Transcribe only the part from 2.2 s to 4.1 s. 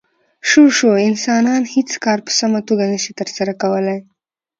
په سمه توګه نشي ترسره کولی.